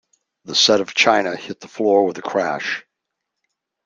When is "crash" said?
2.23-2.83